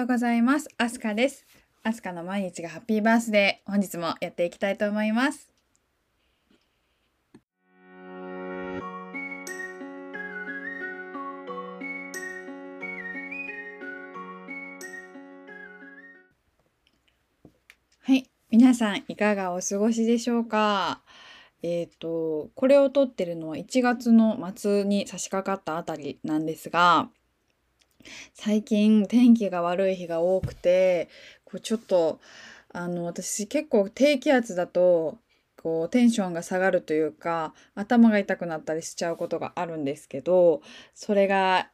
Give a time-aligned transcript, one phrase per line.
[0.00, 0.66] ようございます。
[0.78, 1.44] アスカです。
[1.82, 3.70] アスカの毎日がハッピーバースデー。
[3.70, 5.52] 本日もやっていきたいと思います。
[18.02, 21.02] はい、皆さんいかがお過ごしでしょうか？
[21.62, 27.10] えっ、と、これを撮ってるのは1月の末に差し掛かったあたりなんですが、
[28.34, 31.08] 最近天気が悪い日が多くて、
[31.44, 32.20] こうちょっと、
[32.72, 35.18] あの、私結構低気圧だと、
[35.56, 40.62] こうテンションが下がるというか、頭が痛くなったりしちゃうことがあるんですけど、
[40.94, 41.70] それが、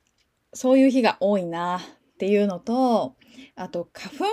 [0.55, 3.15] そういう日が多いなっていうのと、
[3.55, 4.25] あと花粉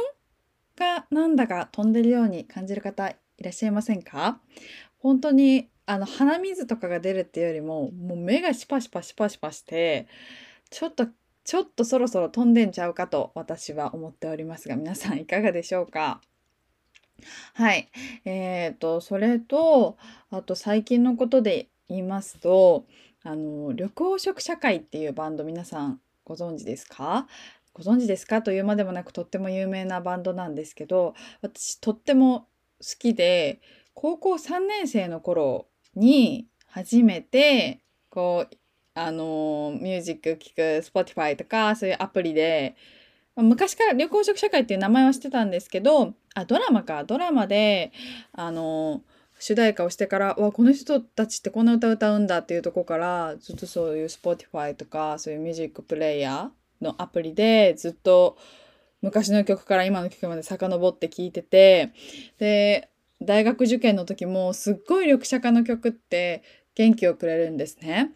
[0.78, 4.40] がなんだか飛んでるように感じる方いらっしゃいませんか？
[5.00, 10.08] 本当にあの鼻水とかが出るっていうよりももう目がシパシパシパシパして
[10.70, 11.08] ちょっと
[11.44, 16.22] ちょっとそろそろ飛んでんちゃうかと私は思っておりますが皆さんいかがでしょうか？
[17.54, 17.90] はい。
[18.26, 19.98] えっ、ー、と、それと、
[20.30, 22.86] あと最近のことで言いますと、
[23.24, 27.28] あの、緑黄色社会っていうバンド皆さんご存知ですか？
[27.74, 32.48] ご存知ですかというまでもなくとっても有名なバンドなんですけど、私とっても
[32.80, 33.62] 好きで、
[33.94, 38.56] 高校3年生の頃に初めて、こう、
[38.96, 42.76] あのミュージック聴く Spotify とかそういうアプリで、
[43.36, 47.92] 昔から緑黄色社会っていう名前はしてたんですけどあドラマかドラマで
[48.32, 49.02] あの
[49.40, 58.38] 主題歌をしてからわこの人たちってこんな歌歌うんだっていうとこからずっとそういう Spotify とかそういうミュージックプレイヤーのアプリでずっと
[59.02, 61.92] 昔の曲から今の曲まで遡って聴いてて
[62.38, 62.90] で
[63.22, 66.44] 大学受験の時もすっごい緑茶化の曲って
[66.76, 68.14] 元気をくれるんですね。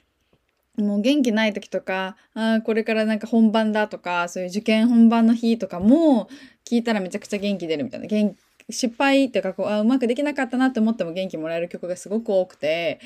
[0.78, 6.30] もう元気ない時とか、あこれからなんか本番だとか、そういう受験本番の日とかも
[6.66, 8.08] 聞いたらめちゃくちゃ元気出るみたいな。
[8.08, 8.36] 元
[8.70, 13.00] 失敗っていうかこうあうまくできなかったなって思っても元気もらえる曲がすごく多くて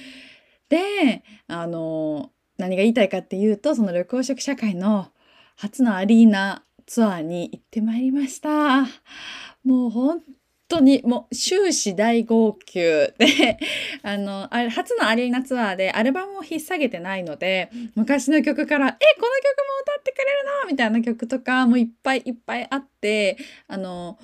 [0.70, 5.10] であの何が言いたいかっていうとその緑黄色社会の
[5.56, 8.82] 初のアリーナツアーに行ってまいりました。
[9.64, 10.22] もう本
[10.72, 12.80] 当にもう終始大号泣
[13.18, 13.58] で
[14.04, 19.28] あのあれ初のアリーナツアーでアルバムを引っ提げてないので昔の曲から「えこの曲も
[19.84, 20.30] 歌ってくれる
[20.64, 23.38] の?」みたいな曲とかもいっぱいいっぱいあって
[23.68, 24.18] あの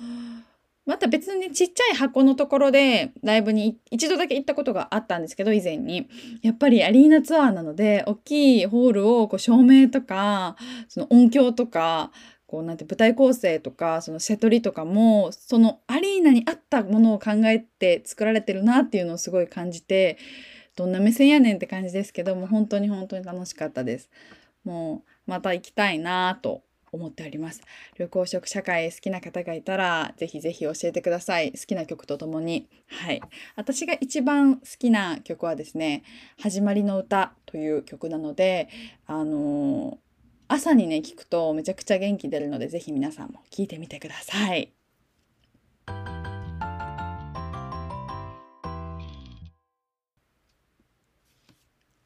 [0.86, 6.08] また別にちっちゃい箱のところでライブに一度だけ行ったことがあったんですけど以前に
[6.40, 10.56] やっぱりアリーナツアーなので大きいホールをこう照明とか
[10.88, 12.10] その音響とか
[12.48, 20.16] こうなんて舞台構成とかそのセトリとかもそのアリーナに合ったものを考えて作られてるなっていうのをすごい感じて
[20.74, 24.08] どんな目線やねんって感じですけども本当に本当に楽しかったです。
[24.64, 27.60] もうまた行きたいなと思っております。
[27.98, 31.52] 旅行食社会好きな方がいたらぜひぜひ教えてください。
[31.52, 32.66] 好きな曲とともに。
[32.86, 33.20] はい。
[33.56, 36.02] 私が一番好きな曲はですね、
[36.40, 38.70] 始まりの歌という曲なので、
[39.06, 40.07] あのー
[40.48, 44.72] 朝にね聞くとめちゃくちゃ元気出るので是非皆さんも聞いてみてください。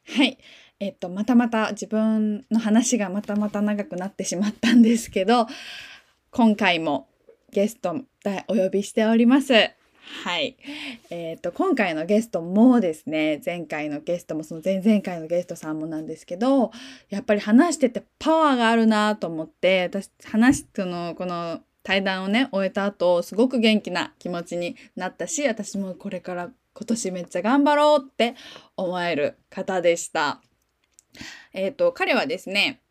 [0.05, 0.37] はい。
[0.79, 5.47] えっと、またまた自分の話がまたまた長くなってしまったんですけど、
[6.29, 7.07] 今回も
[7.51, 7.95] ゲスト
[8.47, 9.53] お呼びしております。
[10.03, 10.57] はい。
[11.09, 16.71] えっ、ー、と、今回のゲストもですね、前回のゲストもその前々回のゲストさんもなんですけど、
[17.09, 28.35] やっぱり話しててパワーがあるなと思って、私、話、その、この対談をね、終えた後、すごく元気な気持ちになったし、私もこれから今年めっちゃ頑張ろうって
[28.75, 30.41] 思える方でした。
[31.53, 32.82] えっ、ー、と、彼はですね、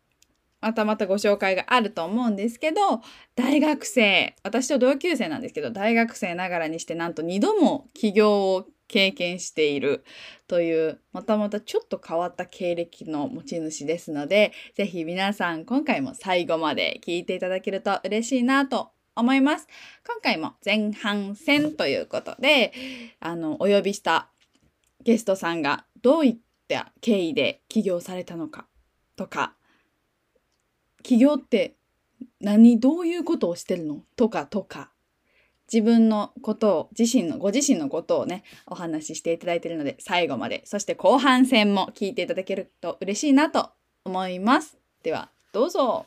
[0.63, 3.01] またまたご紹介があると思うんですけど
[3.35, 10.05] 大学生私と同級生なんですけど大学生ながらにしてなんと2度も起業を経験している
[10.47, 19.67] というまたまたちょっと変わった経歴の持ち主ですので是非皆さん今回も最後まで聞いていただけると嬉しいなと思います。
[20.07, 22.71] 今回も前半戦ということで
[23.19, 24.29] あのお呼びした
[25.03, 26.37] ゲストさんがどういっ
[26.69, 28.65] た経緯で起業されたのか
[29.17, 29.55] とか
[31.03, 31.75] 起業って
[32.39, 34.03] 何どういうことをしてるの？
[34.15, 34.89] とかとか。
[35.71, 40.61] 自分のことを自身のご自身のことをねお話ししていただいているので最後まで。
[40.65, 43.69] そして後半戦も聞いていただけると嬉しいなと
[44.05, 44.77] 思います。
[45.03, 46.05] ではどうぞ。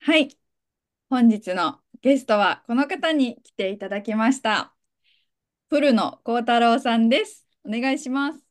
[0.00, 0.28] はい。
[1.08, 4.72] 本日のゲストはこの方に来ていただきました。
[5.70, 7.46] 古野幸太郎さんです。
[7.64, 8.45] お願いします。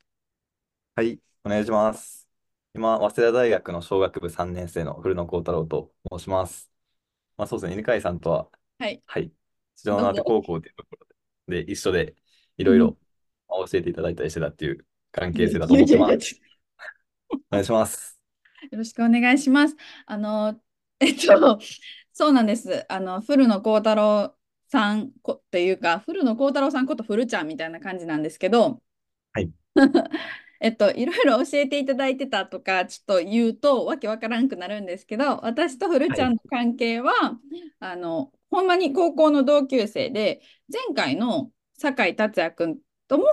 [0.96, 2.28] はい、お願いします。
[2.74, 6.72] 今、早稲田大学の商学部3年生の古野幸太郎と申します。
[7.38, 8.50] まあ、そうですね、犬飼さんとは、
[8.80, 9.04] はい。
[9.06, 9.32] はい、
[9.76, 10.12] 白どうぞ。
[10.12, 11.08] 縄手高校というところ
[11.56, 12.16] で、で一緒で
[12.58, 12.70] いうん。
[12.70, 12.98] ろいろ
[13.50, 16.20] 教えていただいたりしてたっていう関いや係性だと思ってます。
[16.20, 16.42] ち
[17.32, 18.16] お願いします。
[18.72, 19.76] よろしくお願いします。
[20.06, 20.60] あの、
[21.00, 21.60] えっと、
[22.14, 22.86] そうなんです。
[22.92, 24.36] あの、古野幸太郎
[24.68, 28.82] さんこっていうか、古野幸太郎さんこと古ちゃんみたいな感じなんですけど、
[29.34, 29.52] はい。
[30.62, 36.18] えっと、いろいろ教えていただいてたとか、ちょっと言うとわけわからんくなるんですけど、私と古はい。
[36.18, 37.12] ちゃんの関係は、
[37.80, 40.42] あの、ほんまに高校の同級生で、
[40.72, 43.26] 前回の酒井達也君とも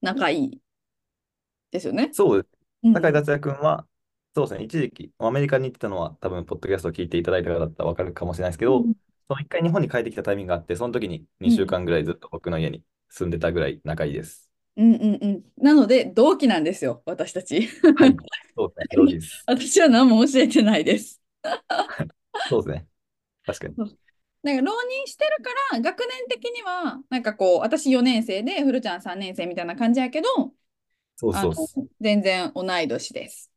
[0.00, 0.60] 仲いい
[1.70, 2.12] ですよね。
[2.12, 2.48] そう。
[2.92, 3.86] 酒井達也君は、
[4.34, 8.94] そうですね、一時期、アメリカに行ってたのは、多分、ポッドキャストを聞いていただいた方だったら分かるかもしれないですけど、うん。
[9.28, 11.76] その一回日本に帰ってきたタイミングがあって、その時に2週うん。
[11.78, 14.45] 間ぐらいずっと僕の家に住んでたぐらい仲いいです。
[14.45, 14.45] うん
[14.76, 15.44] うんうん。
[15.56, 17.68] なので、同期なんですよ、私たち。
[17.94, 18.16] はい。
[18.54, 19.42] そうですね、同期です。
[19.46, 21.20] 私は何も教えてないです。
[22.48, 22.88] そうですね、
[23.46, 23.76] 確かに。
[24.42, 30.28] なんか浪人してるから、学年的には、なんかこう、私4年生で、古ちゃん3年生みたいな感じやけど、
[31.16, 31.54] そうそう。
[32.00, 33.50] 全然同い年です。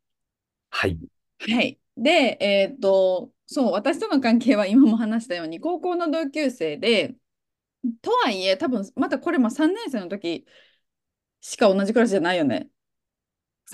[0.72, 1.00] はい。
[1.40, 1.80] はい。
[1.98, 7.16] で、えーっと、そう、私との関係は今も話したように、高校の同級生で、
[8.02, 10.46] とはいえ、多分またこれも3年生の時
[11.42, 12.70] しか同じクラスじゃないよね。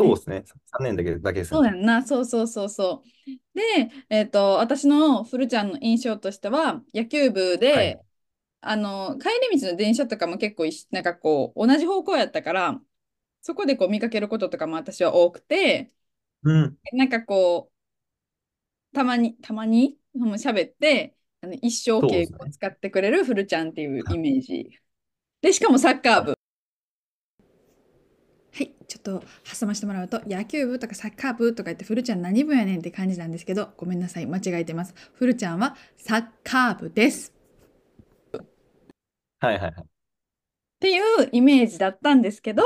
[0.02, 1.62] え、そうですね、3年だけ、だけですね。
[1.62, 2.04] そうやんな。
[2.06, 3.58] そうそうそうそう。
[3.60, 3.62] で、
[4.10, 7.94] えーっと、私の古ちゃんの印象としては、野球部はい。
[7.94, 8.04] で、
[8.62, 12.82] あの、帰り道の電車とかも結構なんかこう、同じ方向やったから、
[13.42, 15.94] そこでこう見かけることとかも私は多くて、
[16.44, 16.78] うん。
[16.94, 17.72] なんかこ
[18.94, 22.50] う、たまに、たまに、もう喋って、あの一生敬語を。
[22.52, 24.80] 使ってくれる古ちゃんっていうイメージ。
[25.42, 26.35] で、しかもサッカー部。
[29.06, 29.24] と
[29.60, 34.94] 挟ましてもらうと、野球部とかサッカー部とか言って、古ちゃん何部やねんって感じなんですけど、ごめんなさい、間違えてます。
[35.14, 37.34] 古ちゃんはサッカー部です。
[39.40, 39.72] はいはいはい。
[39.76, 39.86] っ
[40.80, 42.64] ていうイメージだったんですけど、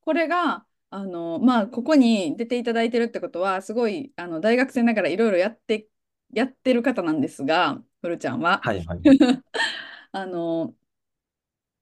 [0.00, 5.88] これが、あの、まあ、ここに出ていただいてるってことは、すごい、あの、大学生ながらいろいろやって、
[6.34, 8.60] やってる方なんですが、ふるちゃんは。
[8.62, 9.18] はいはいはい。
[10.12, 10.74] あの、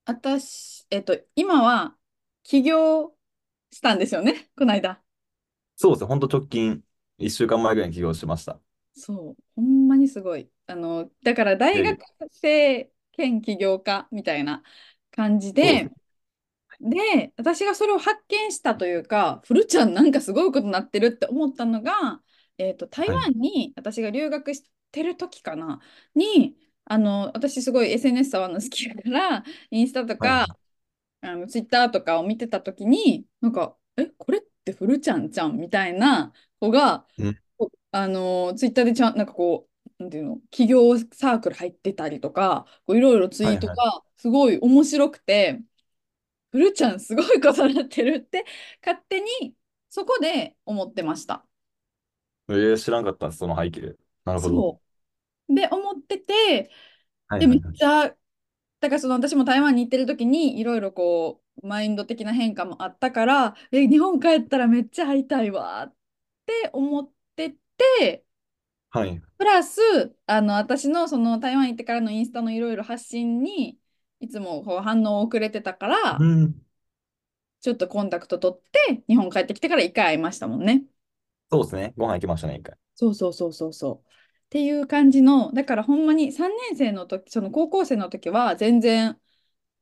[0.05, 1.97] 私、えっと、今は
[2.43, 3.15] 起業
[3.73, 5.03] したんですよね、この間。
[5.77, 6.85] そうですね、本当直近
[7.19, 8.61] 1週間前ぐらいに起業しました。
[8.95, 10.51] そう、ほんまにすごい。
[10.67, 11.99] あの、だから大学
[12.33, 14.63] 生兼起業家みたいな
[15.11, 16.01] 感じで、そうですね。
[16.81, 22.23] で、私がそれを発見したというか、フルちゃんなんかすごいことになってるって思ったのが、
[22.59, 23.27] えっと、台はい。
[23.27, 25.81] 湾に私が留学してる時かな、
[26.15, 26.57] に、
[26.87, 30.47] あの、私すごい SNS 触るの好きだから、インスタとか。
[31.23, 37.39] あの、ツイッターとかを見てた時に、なんか、え、これってフルちゃんじゃんみたいな子が、うん。
[37.59, 39.69] こあの、ツイッターでちゃん、なんかこ
[39.99, 43.59] う、なんていうの、企業サークル入ってたりとか、こういろいろツイはいはい。
[43.59, 45.61] ートがすごい面白くて、
[46.53, 48.45] フルちゃんすごいことになってるって
[48.85, 49.57] 勝手に
[49.91, 51.47] そこで思ってました。
[52.49, 53.97] えー、知らんかったです、その背景。
[54.25, 54.69] なるほど。
[55.49, 56.71] で、思ってて、
[57.39, 57.77] で、めっはいはいはい。
[57.79, 58.17] ちゃ、
[58.81, 65.95] だからその私も台湾に行ってる時にいろいろこう、マインド的な変化もあったから、え、日本帰ったらめっちゃ会いたいわっ
[66.47, 68.25] て思ってて、
[68.91, 69.23] はい。
[69.39, 69.81] プラス、
[70.27, 73.79] あの、私のその台湾行ってからのインスタのいろいろ発信に
[74.21, 76.61] いつもこう反応をくれてたから、うん。
[77.63, 80.85] ちょっとコンタクト取って日本帰ってきてから一回会いましたもんね。
[81.51, 81.95] そうですね。
[81.97, 82.77] ご飯行きましたね、一回。
[82.95, 84.11] そうそうそうそうそう。
[84.51, 89.21] っていう感じの、だからほんまに3年生の時、その高校生の時は全然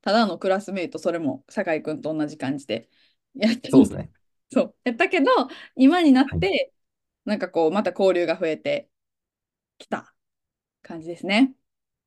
[0.03, 2.91] ただのクラスメイト、それも酒井君と同じ感じで
[3.35, 3.71] やって。
[3.71, 4.11] そうですね。
[4.53, 4.77] そう。
[4.85, 5.31] やったけど、
[5.77, 6.45] 今になっはい。
[6.51, 6.73] て、
[7.25, 8.91] なんかこう、また交流が増えて
[9.79, 10.15] きた
[10.83, 11.55] 感じですね。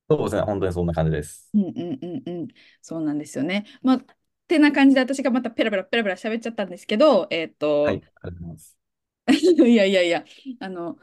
[0.08, 0.42] そうですね。
[0.42, 1.52] 本当にそんな感じです。
[1.54, 2.48] うんうんうんうん。
[2.80, 3.66] そうなんですよね。
[3.82, 4.04] まあ、っ
[4.48, 7.54] てな感じで私がまたペラペラペラペラ喋っちゃったんですけど、えっ
[7.84, 7.96] はい。
[7.96, 8.78] と、ありがとうございます。
[9.66, 10.24] いやいやいや、
[10.60, 10.98] あの、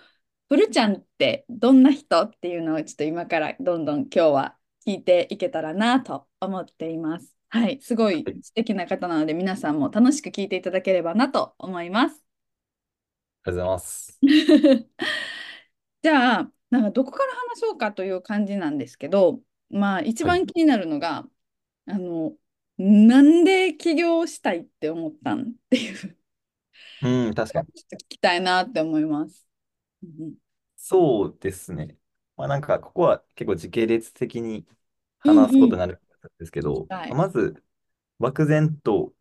[0.50, 2.22] プルちゃんってどんな人？
[2.24, 7.36] っていうのをちょっと今からどんどん今日は聞いていけたらなと思っています。
[7.50, 8.40] はい、すごいはい。
[8.42, 12.24] 素敵な方なので皆さんも楽しく聞いていただければなと思います。
[13.44, 14.22] ありがとうございます。
[16.02, 20.40] じゃあ、なんかどこから話そうかという感じなんですけど、まあ一はい。
[20.40, 21.26] 番気になるのが、
[21.88, 22.38] あの、
[22.78, 26.18] なんで起業したいって思ったんっていう
[27.02, 27.68] うん、確かに。
[27.76, 29.48] ちょっと聞きたいなって思います。
[30.04, 30.36] うん
[30.76, 31.98] そうですね。
[32.38, 34.66] まあなんか、ここは結構時系列的に
[35.24, 35.60] うん話すうん。
[35.60, 36.00] ことになるん
[36.40, 37.16] ですけど、はい。
[37.16, 37.64] まず、
[38.20, 39.14] 漠然と、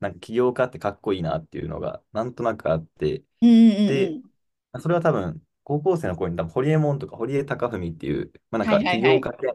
[0.00, 4.36] なんか起業家ってかっこいいなっていうのがなんとなくあって、うんうんうで、ん。
[4.80, 8.96] それは多分、高校生の頃に多分、ホリエモンとか堀江貴文っていう、まあなんはいかはいはい。
[8.96, 9.48] 起業家で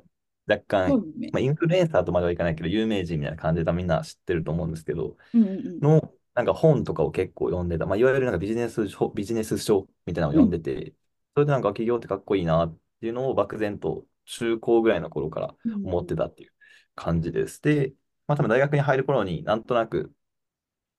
[0.48, 1.04] 若干。
[1.32, 5.48] まあインフルエンサーとまではいかないけど、有名人みたいな感じでみんな知ってると思うんですけど、うんう
[5.80, 10.42] んの、なんか本とかを結構読んでた、まあいわゆるなんかビジネス書、ビジネス書みたいなのをうん。
[10.42, 10.96] 読んでて、
[11.36, 16.54] それでなんか起業ってかっこいいなっていうのを漠然と中高ぐらいの頃から思ってうんたっていう
[16.96, 17.62] 感じです。
[17.62, 17.94] で、
[18.28, 20.14] まあ多分大学に入る頃になんとなく、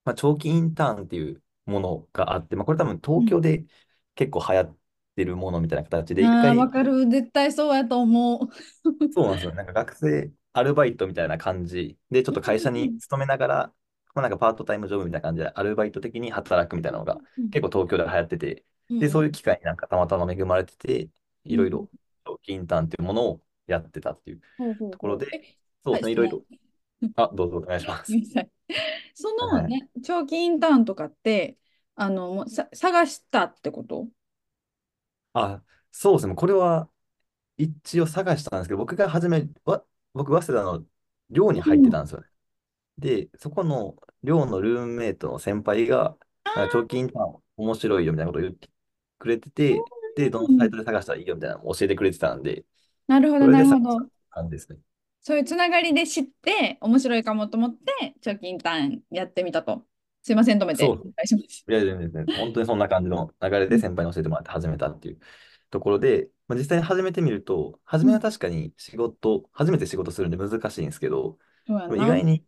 [0.05, 3.25] まあ、長期インターンっていうものがあって、まあ、これ多分うん。
[3.25, 3.65] 東京で
[4.15, 4.79] 結構流行っ
[5.17, 7.09] てるものみたいな形で、一ああ、わ回、かる。
[7.11, 8.49] 絶対そうやと思う。
[9.11, 9.53] そうなんですよ。
[9.55, 13.75] なんか学生アルバイトみたいな感じで、ちょっうんと会社うんに勤めながら、
[14.15, 21.11] まあ、なんかパートタイムジョブみたいな感じでアルバイト的に働くみたいなのがうん結構東京で流行ってて、で、うんうんそういう機会になんかたまたま恵まれてて。
[21.45, 21.91] いろいろ
[22.25, 24.41] 長期インターンっていうものをやってたっていう。
[24.91, 25.27] ところで、
[25.85, 26.45] そうですね、いろいろ。
[27.17, 28.09] あ、どうぞお願いします。
[28.09, 28.51] ごめんなさい。
[29.15, 29.63] そはい。
[29.63, 31.59] のね、長期インターンとかって、
[31.95, 34.09] あの、もうさ、探したってこと？
[35.35, 36.91] あ、そうですね、これは
[37.59, 40.87] 一応探したんですけど、僕が初め、わ、僕、早稲田の
[41.31, 42.29] 寮に入ってうんたんですよね。
[42.99, 46.17] で、そこの寮のルームメイトの先輩が、
[46.55, 47.11] なんか貯金ン
[47.57, 48.71] 面白いよみたいなことを言って
[49.19, 52.65] くれてて、で、どのうんサイトで探したらいいよみたいなのを教えてくれてたんで、
[53.07, 54.09] なるほど、それなでるほど。
[54.31, 54.79] 感じですね。
[55.21, 59.87] そういうつながりで知って、面白いかもと思って、長期インターンやってみたと。
[60.23, 60.85] すいません、止めて。
[60.87, 61.15] おそう。
[61.17, 61.67] 願いします。
[61.69, 65.21] いや、全然全然、本当にそんな感じの流れうんで先輩に教えてもらって始めたっていう
[65.71, 71.97] ところで、まあ、実際に始めてみると、初めはうん確かに仕事、初めて仕事するんで難しいんですけど、そうやな。
[71.97, 72.47] 意外に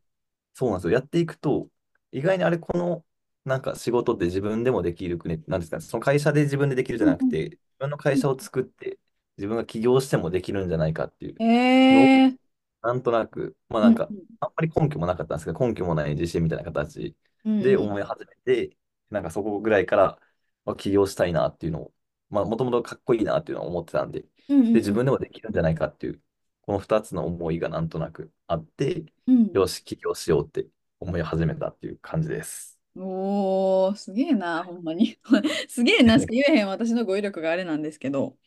[0.55, 0.93] そうなんですよ。
[0.95, 1.69] やっていくと、
[2.13, 3.05] 意外にあれ、この、
[3.45, 8.99] なんか仕事って自分でもできるくね、なんですかね、その会社で自分でできるじゃなくて、自分の会うん社を作って、
[9.37, 11.45] 自分が起業してもできるんじゃないかっていうえ
[11.91, 12.39] のを、ー、
[12.83, 17.17] なんとなく、まあなんか、あんまり根拠もなかったんですけど、根拠もない自信みたいな形
[17.59, 18.77] で思い始めて、
[19.11, 20.21] なんかそこぐらいから、
[20.65, 21.95] まあ、起業したいなっていうのを、
[22.31, 24.75] まあもともとかっこいいなっていうのを思ってたんで、で、うんうんうん。
[24.75, 26.23] 自分でもできるんじゃないかっていう、
[26.67, 30.67] この2つの思いがなんとなくあって、うんよし、起業しようって
[31.01, 32.79] 思い始めたっていう感じです。
[32.97, 35.19] おー、すげえな、ほんまに。
[35.69, 38.39] すげえなしか言えへん私の語彙力があれなんですけど。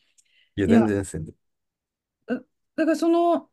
[0.56, 1.34] いや、全然全然。
[2.26, 3.50] だだからその、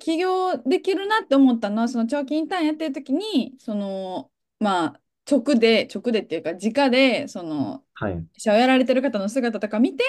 [0.00, 8.26] 起業できるなって思ったのは、その長期インターンやってる時に、その、まあ、直で、直でっていうか、直で、その、はい。
[8.34, 10.04] 会社をやられてる方の姿とか見て、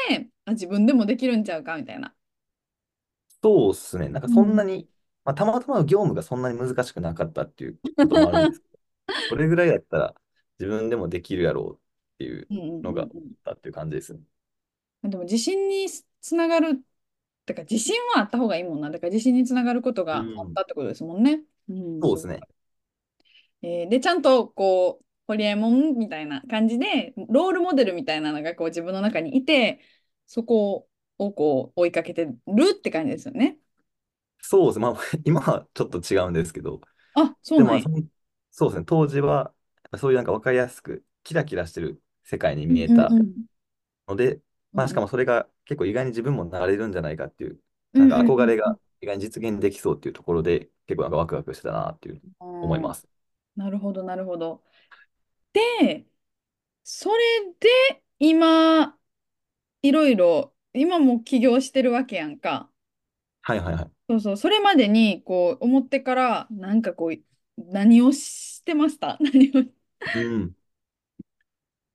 [0.46, 2.16] あ、自分でもできるんちゃうかみたいな。
[3.46, 4.10] そうですね。
[4.10, 4.36] なんかうん。
[4.36, 4.90] そんなに、
[5.24, 8.80] まあ、たまたま業務がそんなに難しくなかったっていうこともあるんですけど、
[9.30, 10.16] これぐらいだったら
[10.60, 11.80] 自分でもできるやろうっ
[12.20, 14.22] ていううんうんのがあっうんたっていう感じですね。
[15.04, 15.10] うん。
[15.10, 15.88] でも自信に
[16.22, 16.84] つながる、
[17.46, 18.90] だから自信はあった方がいいもんな。
[18.92, 20.56] だから自信につながることがあっうん。
[20.56, 21.44] たってことですもんね。
[21.70, 22.14] うん、そう。
[22.14, 22.48] そうですね。
[23.62, 29.82] えーで、ちゃんとこう、ホリエモンみたいな感じで、ロールモデルみたいなのがこう自分の中にいて、
[30.28, 32.40] そこをこう追いかけてる
[32.78, 33.60] って感じですよね。
[34.42, 34.86] そうですね。
[34.86, 34.96] まあ、
[35.26, 36.82] 今はちょっと違うんですけど、
[37.14, 37.86] あ、そうでもまあ、なんや。
[37.86, 38.04] その、
[38.52, 38.86] そうですね。
[38.86, 39.54] 当時は、
[40.00, 43.46] そういうなんか分かりやすく、キラキラしてる世界にうん見えたうんうん
[44.08, 44.42] ので、
[44.74, 47.62] まあ、しかもそれが結構意外に自分もなれるんじゃないかっていう、
[47.98, 52.24] なんか憧れが意外に実現できそうっていうところで、結構なんかワクワクしてたなっていう
[52.62, 53.08] 思いうんます。
[53.56, 54.64] なるほど、なるほど。
[55.54, 56.08] で、
[56.84, 59.00] それで今、
[59.84, 62.70] いろいろ、今も起業してるわけやんか。
[63.42, 64.06] はいはいはい。
[64.08, 67.18] そうそう、それまでにこう思ってから、なんかこう、
[67.58, 69.18] 何をしてました？
[69.22, 69.66] 何を？
[70.14, 70.56] うん。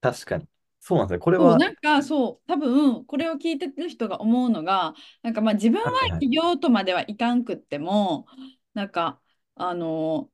[0.00, 0.49] 確かに。
[0.80, 1.18] そうなんですね。
[1.18, 6.25] これそう、は、なんかそう、多分これを聞いてる人が思うのが、なんかまあ自分ははいはい。
[6.25, 8.26] 起業とまではいかんくっても、
[8.75, 9.20] なんか、
[9.54, 10.30] あの、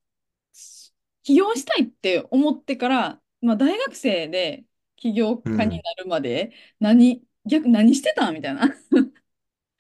[1.23, 4.65] 起業したいって思ってから、まあ、大学生で
[4.97, 5.53] 起業うん。
[5.53, 8.35] 家になるまで、何、逆、何してたん？
[8.35, 8.75] みたいな。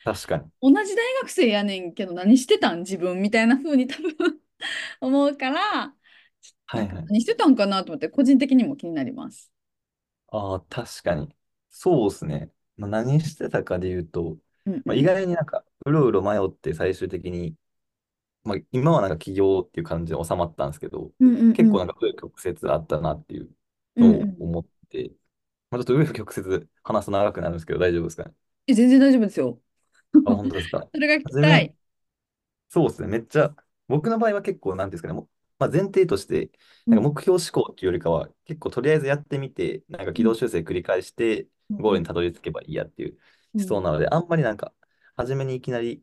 [0.05, 0.51] 確かに。
[0.61, 2.81] 同じ大学生やねんけど、何してたん？
[2.81, 4.41] 自分みたいな風に多分
[5.01, 5.95] 思うから、
[6.67, 7.09] はいはい。
[7.09, 9.51] 何してたんかなと思って、個人的にも気になります。
[10.29, 11.35] ああ、確かに。
[11.71, 12.53] そうですね。
[12.77, 14.39] まあ、何してたかで言うと、
[14.85, 15.17] まあ、意うんうん。
[15.17, 17.57] 外になんか、うろうろ迷って最終的に、
[18.45, 21.53] まあ、今はなんか起業っていう感じで収まったんですけど、うんうんうん。
[21.53, 23.51] 結構なんか、曲折あったなっていう
[23.97, 24.17] うんうん。
[24.17, 25.13] のを思って、
[25.71, 28.35] まあ、ちょっと紆余曲折話すと長くなるんですけど、大丈夫ですかね？
[28.67, 29.61] え、全然大丈夫ですよ。
[30.25, 30.91] あ、本当ですか？
[30.95, 31.77] それが聞きたい。
[32.69, 33.09] そうですね。
[33.09, 33.55] めっちゃ、
[33.89, 36.51] 僕の場合は結構、なんていうんですかね、もうまあ、前提として、
[36.91, 43.19] なんかうん目標思考っていうよりかは、結構とりあえずやってみて、なんか軌道うん修正繰り返して、うんゴールにたどり着けばいいやっていう
[43.55, 44.73] うん思想なので、あんまりなんか、
[45.17, 46.03] 初めにいきなり、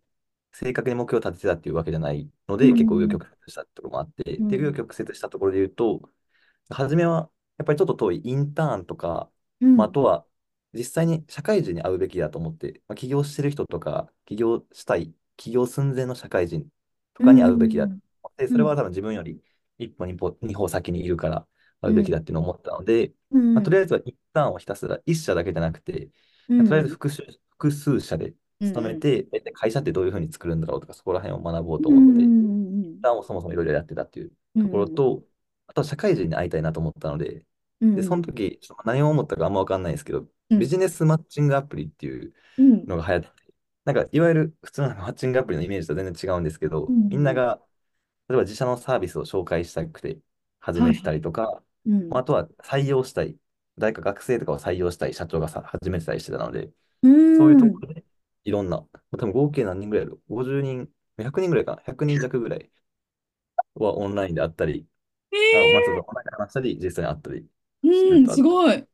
[0.53, 3.23] 正確に目標を立ててたっていうわけじゃないのうで、結構紆余ん。
[3.23, 4.77] 曲折したところもあって、で、紆余うん。
[4.77, 6.09] 曲折したところで言うと、
[6.69, 9.31] 初めはやっぱりちょっと遠いインターンとか、
[9.75, 9.93] まあ、あうん。
[9.93, 10.25] とは
[10.73, 16.67] 実際に社会人に会うべきだと思って、まあ、起業してる人とか、起業したい、起業寸前の社会人
[17.13, 17.99] とうかに会うべきだとん。
[18.23, 18.57] 思って、うん。
[18.57, 19.41] それは多分自分より
[19.77, 21.47] 一歩、二歩、二歩先にいるから
[21.81, 22.21] 会うべきだうん。
[22.21, 23.13] っていうのを思ったので、
[23.53, 23.71] まあ、とうん。
[23.71, 26.11] りあえずはインターンをひたすら一社だけじゃなくて、
[26.47, 26.93] うとりあえずん。
[26.93, 28.73] 複数、複数社でうん。
[28.73, 32.31] 勤めて、大体会社ってどういうふうに作るんだろうとか、そこら辺を学ぼううと思って、イン
[32.99, 33.03] ん。
[33.03, 34.89] ターンをそもそもいろいろやってたっていうところうん。
[34.89, 35.23] と、
[35.67, 37.45] あとは社会人に会いたいなと思ったので、
[37.93, 38.23] で、そのうん。
[38.23, 40.59] 時、ちょっと何を思ったかあんま分かんないですけど、うん。
[40.59, 42.87] ビジネスマッチングアプリっていううん。
[42.87, 43.53] のが流行ってて、
[43.85, 47.61] なんかいわゆる普通のマッチングアプリのイメージと全然違うんですけど、みんなが
[48.29, 50.19] 例えば自社のサービスを紹介したくて
[50.59, 51.11] 始めてた。
[51.13, 52.09] りとか、うん。
[52.09, 53.37] まああとは採用したい、
[53.77, 56.71] 誰か学生とかを採用したい社長がさ始めてたりしてたので、
[57.03, 57.69] うそういうとん。
[57.69, 58.05] ころで
[58.45, 58.79] いろんな、
[59.11, 62.71] 多分合計何人ぐらいやろ ?50 人、100人ぐらいかな ?100 人弱ぐらい
[63.75, 64.87] はオンラインであったり、
[65.51, 67.47] あ、まあ、ちょっとええオンラインで話したり、実際に会ったり
[67.83, 68.31] うん、た。
[68.31, 68.87] すごい。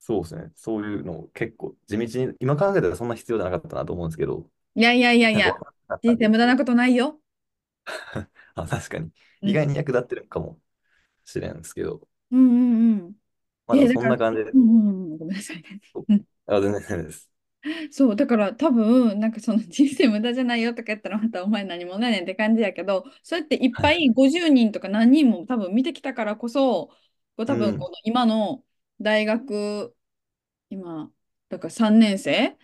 [0.00, 0.52] そうですね。
[0.56, 5.58] そういうのを結構地道に、今考えたらそんな必要じゃなかったなと思うんですけど、いやいやいやいや、
[6.02, 7.20] 人生無駄なことないよ。
[8.54, 9.10] あ、確かに。
[9.44, 9.72] 意外うん。
[9.72, 10.60] に役立ってるかも
[11.24, 13.16] しれんですけど、うんうんうん。
[13.72, 15.82] え、まあそんな感じで、うんうんうん、ごめんなさいね。
[16.46, 17.30] あ、全然です。
[17.92, 23.92] そう、だから多分、なんかその人生無駄じゃないよとか言ったらまたお前何もないねんって感じやけど、そうやっていっはい。
[23.92, 26.90] ぱい50人とか何人も多分見てきたからこそ、
[27.36, 27.56] こう多うん。
[27.56, 28.64] 分この今の
[29.00, 29.96] 大学、
[30.70, 31.12] 今、
[31.48, 32.58] だから3年生？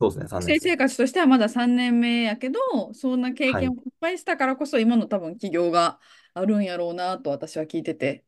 [0.00, 0.60] そうですね、3年生。
[0.60, 2.60] 学生生活としてはまだ3年目やけど、
[2.94, 3.68] そんな経はい。
[3.68, 6.00] 験をいっぱいしたからこそ今の多分企業が
[6.34, 8.24] あるんやろうなと私は聞いてて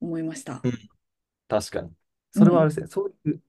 [0.00, 0.64] 思いました。
[0.64, 0.88] うん。
[1.48, 1.94] 確かに。
[2.34, 2.42] うん。
[2.42, 2.86] それはあれですね。
[2.88, 3.42] そういう、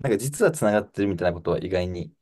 [0.00, 2.14] なんか実はつながってるみたいなことは意外に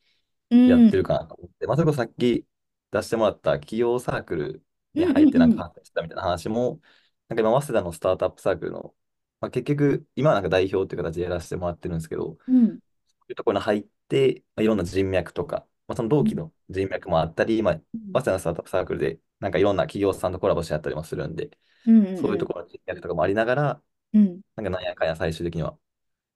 [0.50, 0.66] うん。
[0.66, 2.46] やってるかなと思って、まあ、それこそさっき
[2.92, 6.80] 出してもらった企業サークルうんに入ってなんかうん発展したみたいな話も、
[7.28, 8.94] なんか今、早稲田のスタートアップサークルの、
[9.40, 12.80] まあ、結局、今はなんか代表っていう形でやらせてもらってるんですけど、うん。
[13.08, 16.40] そういうところに入って、まあ、いろんな人脈とか、まあ、その同期うん。
[16.40, 21.50] の人脈もあったり、まあ、うん早稲田のスタートアップサークルで、なんかいろんな企業さんとコラボしてやったりもするんで、
[21.86, 24.40] うんそういううんところの人脈とかもありながら、うん。
[24.56, 25.78] なんかなんやかんや最終的には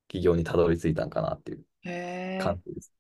[0.08, 1.66] 企業にたどり着いたんかなっていう。
[2.38, 2.92] 感じです。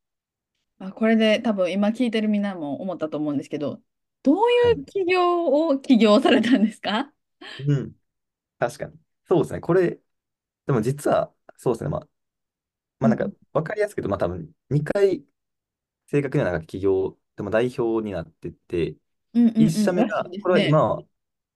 [0.78, 3.82] あ、これで多分今聞いてるみんなも思ったと思うんですけど、
[4.22, 4.78] どうはい。
[4.78, 7.12] いう起業を起業されたんですか？
[7.58, 7.96] うん。
[8.58, 8.98] 確かに。
[9.26, 9.60] そうですね。
[9.60, 10.00] これ、
[10.66, 11.90] でも実は、そうですね。
[11.90, 12.08] まあ、
[13.00, 15.24] まあなんか、うんわかりやすく言うと、まあ多分、2回、
[16.08, 18.96] 正確にはなんか企業、でも代表になってて、
[19.34, 19.72] うんうん1うん。
[19.72, 20.78] らしい社目が、これはですね。
[20.78, 21.04] 今は、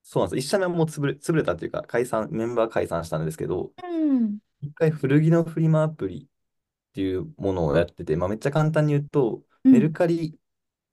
[0.03, 0.45] そうなんです。
[0.45, 3.87] 1社目はもう潰れ、潰れたというか、解散、メンバー解散したんですけど、う
[4.19, 4.39] ん。
[4.61, 9.93] 一回古着のフリマアプリっていうものをやってて、まあめっちゃ簡単に言うと、メルうん。
[9.93, 10.39] カリ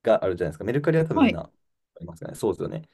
[0.03, 0.65] があるじゃないですか。
[0.65, 1.31] メルカリは多分はい。
[1.31, 1.51] みんな、あ
[2.01, 2.37] りますかね。
[2.37, 2.89] そうですよね。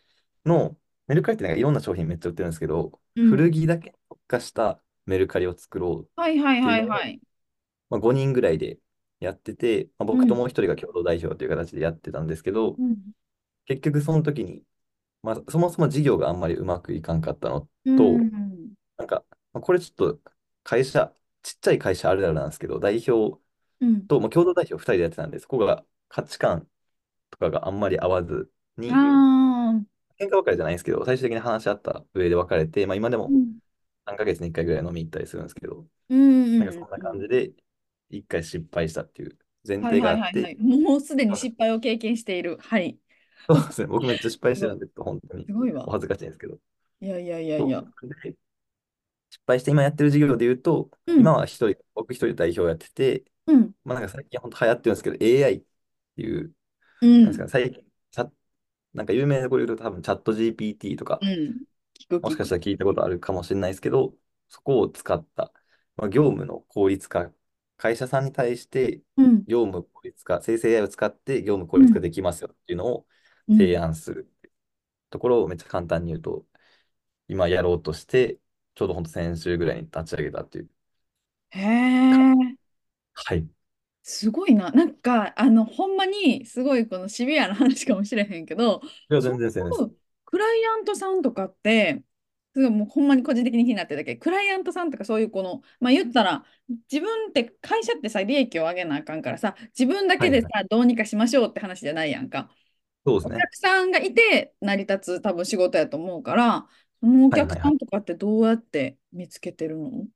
[0.46, 3.42] の、メルカリってなんかいろんな商品めっちゃ売ってるんですけど、うん。
[3.42, 7.20] 古着だけに特化したメルカリを作ろうっはいはいはいはい。
[7.90, 8.78] まあ、5人ぐらいで
[9.20, 10.20] やってて、まあ、うん。
[10.20, 12.96] 僕ともう一人が共同代表という形でやってたんですけど、うん。
[13.66, 14.64] 結局その時に、
[15.22, 18.76] まあ、そもそも事業があんまりうまくいかんかったのうと、ん。
[18.98, 20.22] なんか、まあ、これちょっと
[20.64, 23.40] 会社、ちっちゃい会社あるあるなんですけど、代表
[23.80, 24.08] うん。
[24.08, 26.68] と、まあ、共同代表2人でやってたんで、そこが価値観
[27.30, 28.52] とかがあんまり合わず
[28.88, 29.35] あに、あ。
[30.18, 33.58] 喧嘩別れじゃないんですけど、最終的に話し合った上で別れて、まあ、今でもうん
[34.06, 36.98] 3ヶ月に1回ぐらい飲み行ったりするんですけど、うんうんなんかそんな。
[36.98, 37.52] 感じで、
[38.10, 40.80] 1回失敗したっていう前はい提があって、はいはいはい。
[40.82, 42.58] もうすでに失敗を経験している。
[42.60, 42.98] はい。
[43.46, 43.86] そうですね。
[43.86, 44.56] 僕めっちゃ失敗。
[44.56, 45.86] してるんで、本当にすごいわ。
[45.88, 46.58] お恥ずかしいんですけど。
[47.00, 47.84] いやいやいやいや。
[49.30, 51.20] 失敗して今やってる事業で言うと、うん。
[51.20, 53.72] 今は一人、僕一人代表やってて、うん。
[53.84, 55.62] まあなんか最近本当流行ってるんですけど、AI っ
[56.16, 56.54] ていう、
[57.02, 57.22] うん。
[57.24, 57.85] なんですかね、最近、
[58.96, 61.64] なんか有名なところ言うと多分チャット GPT とか、うん。
[61.94, 62.22] 聞く聞く。
[62.22, 64.14] もしかしたら聞いたことあるかもしれないですけど、
[64.48, 65.52] そこを使った、
[65.96, 67.32] まあ、業務の効率化、
[67.76, 69.46] 会社さんに対してうん。
[69.46, 71.86] 業務効率化、生成 AI を使って業務効うん。
[71.86, 73.06] 率化できますよっていうのを
[73.56, 73.78] 提うん。
[73.78, 74.30] 案する
[75.10, 76.46] ところをめっちゃ簡単に言うと、
[77.28, 78.40] 今やろうとして、
[78.74, 80.70] ちょうど本当先週ぐらいに立ち上げたっていう
[81.50, 81.58] へ
[82.08, 82.28] か。
[82.32, 82.56] え。
[83.14, 83.48] はい。
[84.06, 84.70] いすごいな。
[84.70, 89.90] なんか、あの、ほんまに、すごいこのシビアな話かもしれへんけど、や、そう全然全然
[90.24, 92.04] クライアントさんとかって、
[92.54, 96.44] すごいもうほんまに個人的に気になってるだけ、クライアントさんとかそういうこの、まあ言ったら、
[96.90, 100.66] 自分って会社ってさ、利益を上げなあかんからさ、自分だけでさ、はいはい。
[100.70, 102.50] どうにかしましょうって話じゃないやんか。
[103.04, 103.48] おそうですね。
[103.50, 106.68] 客さんがいて成り立つ多分仕事やと思うから、
[107.00, 107.56] そのお客。
[107.62, 110.08] さんとかってどうやって見つけてるの？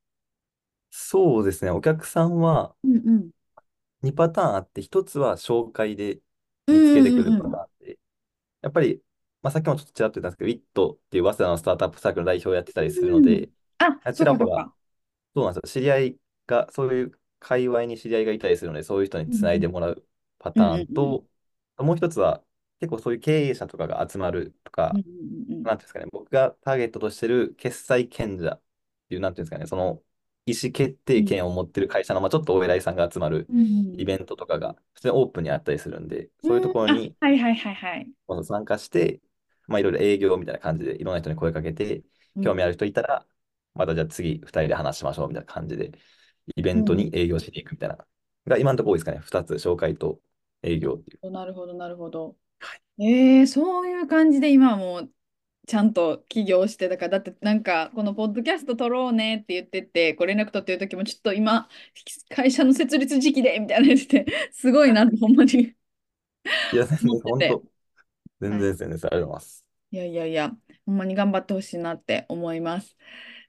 [0.90, 1.70] そうですね。
[1.70, 3.30] お客さんはうんうん。
[4.02, 6.20] 2パターンあって、1つは紹介で
[6.66, 7.44] うん見つけてうんくるパ。
[7.48, 7.98] ターンで、
[8.62, 9.02] やっぱり、
[9.42, 13.22] まあ、さっきもちょっとちらっと言ったんですけど、ウィットっていう早稲田のスタートアップサークルの代表をやってたりするのうん。
[13.22, 14.74] で、あ、ちらほら、そっか。
[15.34, 15.80] そうなんですよ。
[15.80, 19.60] 知り合いが、そういう界隈に知り合いがいたりするので、そういう人につない。
[19.60, 20.06] でもらう
[20.38, 21.26] パうんターンうんと、
[21.78, 22.44] もう一つは、
[22.80, 25.02] 結構そういう経営者とかが集まるとか、
[25.64, 28.62] なんていうんですかね、僕がターゲットとしてる決済権者っ
[29.08, 30.02] ていう、なんていうんですかね、その
[30.46, 31.24] 意思決定うん。
[31.24, 34.00] 権を持ってる会社の、まあ、ちょっとお偉いさんが集まるうん。
[34.00, 38.08] イベントとかが、普通にオープンにあったりするんで、そういうところにはいはいはいはい。
[38.26, 39.20] この参加して、
[39.66, 42.02] まあ、いろいろ営業みたいな感じで、いろんな人に声かけて、
[42.36, 42.44] うん。
[42.44, 43.26] 興味ある人いたら、
[43.74, 45.92] またじゃあ次、2人で話しましょうみたいな感じで、
[46.56, 47.16] イベントにうん。
[47.16, 47.98] 営業しに行くみたいな。
[48.46, 49.18] が今のところ多いですかね。
[49.18, 50.20] 2つ、紹介と
[50.62, 51.30] 営業っていう。
[51.30, 52.36] なるほど、なるほど。
[52.58, 53.06] はい。
[53.06, 55.10] えー、そういう感じで今はもう
[55.70, 61.68] ちゃんと起業して、だからだってなんかこのポッドキャスト撮ろうねって言ってて、こう連絡取ってる時もちょっと今
[62.30, 65.74] 会社の設立時期でみたいな言ってて、 すごいなってほんまに
[66.72, 67.20] いや、全然。
[67.22, 67.64] 本当、
[68.40, 69.66] 全はい然全然、あります。
[69.92, 70.50] いやいやいや、
[70.86, 72.96] ほんまに頑張ってほしいなって思います。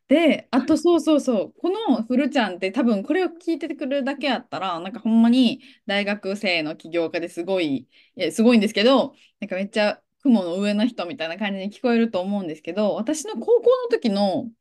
[0.08, 14.52] で、あとそうそうそう、このフルちゃんって多分これを聞いてくるだけやったら、なんかほんまに大学生の起業家ですごい、いや、すごいんですけど、なんかめっちゃ雲の上の人みたいな感じに聞こえると思うんですけど、私の高校の時の、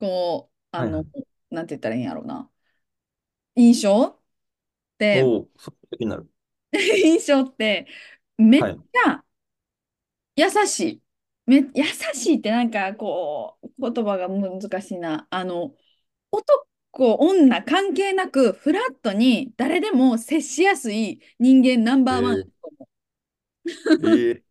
[0.00, 1.28] こう、あの、はいはい。
[1.50, 2.50] なんて言ったらいいんやろうな、
[3.56, 4.18] 印象っ
[4.98, 6.30] て、おお、そになる。
[7.04, 7.86] 印象って
[8.36, 8.78] めっちはい。
[9.06, 9.24] ゃ
[10.36, 11.02] 優しい。
[11.46, 15.26] め、優しいってなんかこう、言葉が難しいな。
[15.30, 15.74] あの、
[16.32, 16.66] 男、
[17.16, 22.44] 女関係なく、フラットに誰でも接しやすい人間ナンバーワン。
[23.86, 24.42] えー、えー、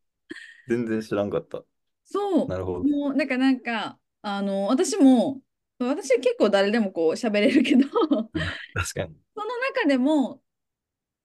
[0.67, 1.63] 全然知らんかった。
[2.05, 2.83] そなるほう。
[2.83, 2.89] ど。
[2.89, 5.41] もう、なんかなんか、あの、私も、
[5.79, 8.31] 私結構誰でもこう喋れるけど、そ
[8.73, 9.17] 確かに。
[9.35, 9.45] の
[9.83, 10.41] 中でも、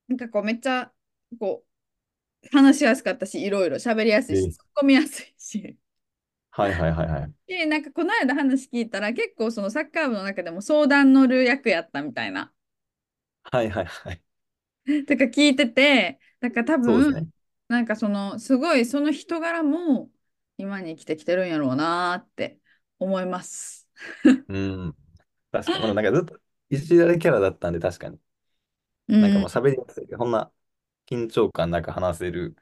[0.09, 0.92] なんかこうめっちゃ、
[1.40, 1.64] こ
[2.44, 5.78] う、話しやすかったし、いろいろ喋りやすいし、えー、突っ込みやすいし。
[6.50, 7.35] はいはいはいはい。
[7.46, 12.52] で、なんかこの間話聞いたら、結構そのサッカー部の中でも相談乗る役やったみたいな。
[13.44, 14.22] はいはいはい。
[15.07, 17.28] とか聞いてて、だから多分、そうですね。
[17.72, 20.11] なんかその、すごいその人柄も
[20.58, 22.61] 今に生きてきてるんやろうなって
[22.98, 23.88] 思います。
[24.48, 24.96] うん。
[25.52, 25.85] 確かに。
[25.85, 28.20] まあなんかずっといじられキャラだったんで、確かに。
[29.08, 29.20] うん。
[29.20, 30.06] なんかもう喋りやすい。
[30.08, 30.52] こんな
[31.06, 32.56] 緊張感なく話せる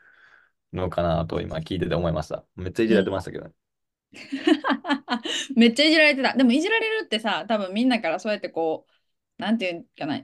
[0.72, 2.46] のかなと今聞いてて思いました。
[2.56, 3.52] めっちゃいじられてうんましたけどね。
[5.56, 6.34] めっちゃいじられてた。
[6.36, 8.86] でもいじられるってさ、多分みんなからそうやってこ
[9.38, 10.20] う、なんていうんかな、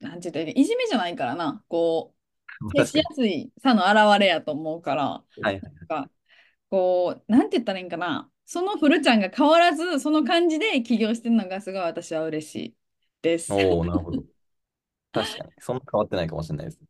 [0.00, 2.19] なんて言ったらいいいじめじゃないからな、こう、
[2.68, 3.04] 接しや。
[3.14, 5.80] すいさの表れやと思うから、はいはい。
[5.88, 6.10] なんか
[6.70, 8.30] こう、なんて言ったらいいんかな。
[8.46, 12.76] そのフルちゃんが変わらず、その感じで起業してるのがすごい私は嬉しい
[13.22, 13.50] です。
[13.50, 14.24] おお、なるほど。
[15.12, 15.52] 確かに。
[15.60, 16.80] そんな変わってないかもしれないです。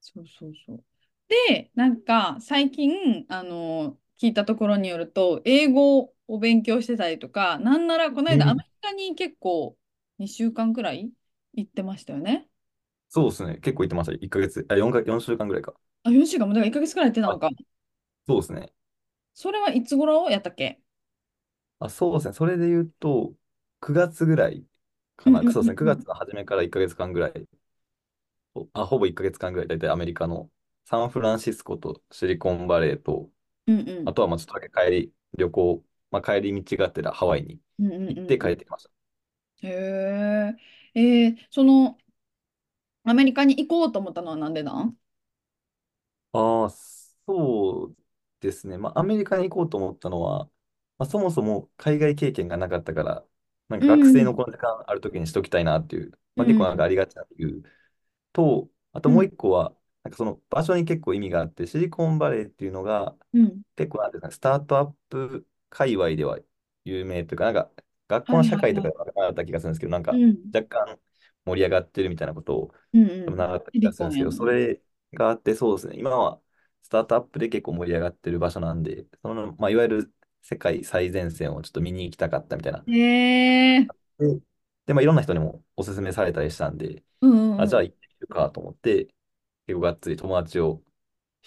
[0.00, 0.84] そうそうそう。
[1.28, 9.78] で、なんか最近、あの、聞いたところによると、英語を勉強してたりとか、なんならこの間アメえーリカに結構
[10.18, 11.12] 2週間くらい
[11.54, 12.48] 行ってましたよね。
[13.14, 13.54] そうですね。
[13.58, 14.12] 結構言ってました。
[14.14, 15.74] 1ヶ月、あ、4か、4週間ぐらいか。
[16.02, 17.50] あ、4週間も、だから1ヶ月くらい行ってたあ、のか。
[18.26, 18.74] そうですね。
[19.34, 20.80] それはいつ頃やったっけ？
[21.78, 22.34] あ、そうですね。
[22.34, 23.34] それで言うと、
[23.80, 24.66] 9月ぐらい
[25.16, 25.42] かな。
[25.42, 25.76] うんうんそうですね。
[25.76, 27.48] 9うん月の初めから1ヶ月間ぐらい、
[28.54, 30.50] ほあ、ほぼ1ヶ月間ぐらい、大体アメリカの
[30.84, 33.30] サンフランシスコとシリコンバレーと、
[33.66, 38.90] うんうんあとはまあちょっとだけ帰り、旅行、まあ、帰り道がてらハワイにうんうん行って帰ってきました。
[39.62, 39.68] へ
[40.94, 41.00] え。
[41.00, 41.98] えー、その
[43.04, 44.96] アメリカに行こうと思ったのはなんでなん？
[46.32, 46.70] ああ、
[47.26, 47.96] そう
[48.40, 48.78] ですね。
[48.78, 50.46] まあ、アメリカに行こうと思ったのは、
[50.98, 53.26] まあ、そもそも海外経験がなかったから、
[53.68, 54.34] なんうか学生のん。
[54.34, 56.84] この時間ある時にしときたいなっていう、まあ、結構なんかうん。
[56.84, 57.62] ありがちな理由
[58.32, 59.26] と、あともううん。
[59.26, 63.62] 一個は、なんかその場所に結構意味があって、シリコンバレーっていうのが、うん。
[63.76, 66.38] 結構なんていうんですかね、スタートアップ界隈では
[66.84, 67.72] 有名というか、なんか
[68.08, 69.06] 学校はいの社会とかではいはい。
[69.06, 70.54] は習った気がするんですけど、なんかうん。
[70.54, 71.00] 若干
[71.44, 73.26] 盛り上がってるみたいなことをうんうん。
[73.26, 74.44] 多分習った気がするんですけど、そ。
[74.46, 74.82] れ
[75.14, 76.40] があって、そうですね、今は
[76.82, 82.84] スタートアップで結構盛り上がってる場所なんで、その、まあ、いわゆる世界最前線をちょっと見に行きたかったみたいな。
[82.86, 83.90] へえ。
[84.18, 84.40] で、
[84.86, 87.68] でまあ、いろんな人にもおすすめされたりしたんで、うんあ、うんうん。
[87.68, 89.06] じゃあ行ってみるかと思って、
[89.66, 90.82] 結構がっつり友達を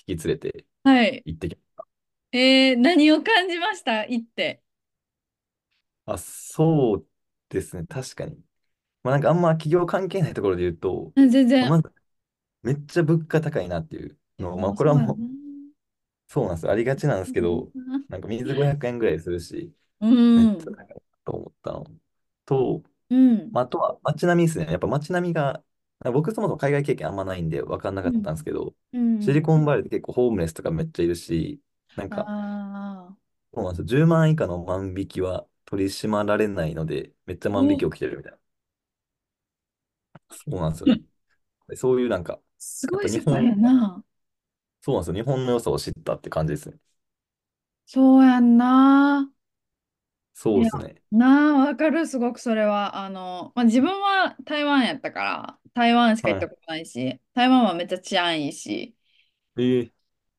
[0.07, 1.25] 引き連れてはい。
[1.25, 1.87] 行ってきました。
[2.31, 4.05] えー、何を感じました？
[4.05, 4.61] 行って。
[6.05, 7.07] あ、そう
[7.49, 8.41] ですね、確かに。
[9.07, 11.77] まあ、なんかあんま企業関係ないところで言うと、うん全まあ、然。
[11.81, 11.93] まず
[12.63, 14.73] めっちゃ物価高いなっていうの、まあ。
[14.73, 15.21] これはもう
[16.27, 16.71] そうなんですよ。
[16.71, 20.77] ありがちなんですけど、うんなんか水500円ぐらいするし、うめっちゃん。
[20.77, 21.85] 高いなと思ったの
[22.45, 23.51] と、うん。
[23.51, 24.67] まあ、あとは街並みですね。
[24.71, 25.63] やっぱ街並みが、
[26.13, 28.23] 僕そもそも海外経験あんまないんで分かんなかっうん。
[28.23, 29.19] たんですけど、うん。
[29.19, 31.61] シリコンバレーって結構ホームレスとかめっちゃいるし、
[31.95, 33.17] なんか、ああ。
[33.53, 33.85] そうなんですよ。
[33.85, 38.37] 10万以下の万引きは取り締まられないので、めっちゃ万引きお、起きてるみたいな。
[40.31, 40.97] そうなんですよ
[41.75, 44.03] そういうなんか、すごい世界やな。
[44.81, 45.15] そうなんですよ。
[45.15, 46.77] 日本の良さを知ったって感じですね。
[47.87, 49.31] そうやんな。
[50.33, 51.01] そうですね。
[51.11, 52.97] なあ、わかる、すごくそれは。
[52.97, 58.95] あの、まあ、自分は台湾やったから、台湾しか行ったはことないし、台湾はめっちゃ治安いいし、
[59.57, 59.61] い。
[59.61, 59.91] えー、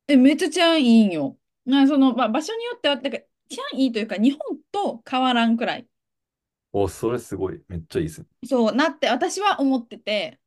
[0.06, 1.38] え、めっちゃ治安いいんよ。
[1.64, 5.88] なその、まあ、場所によっては、なんか治安いいというか、日本と変わらんくらい。
[6.82, 7.62] お、それすごい。
[7.68, 8.26] めっちゃいいですね。
[8.46, 10.40] そうなって私は思ってて、